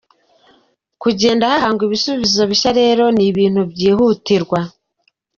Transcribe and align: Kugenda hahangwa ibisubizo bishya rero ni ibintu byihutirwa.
Kugenda 1.01 1.43
hahangwa 1.51 1.81
ibisubizo 1.87 2.41
bishya 2.49 2.71
rero 2.79 3.03
ni 3.15 3.23
ibintu 3.29 3.61
byihutirwa. 3.71 4.59